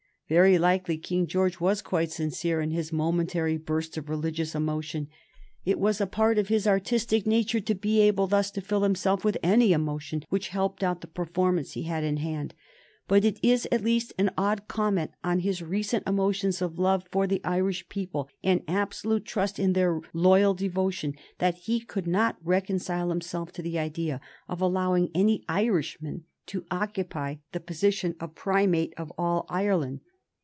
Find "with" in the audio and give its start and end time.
9.25-9.37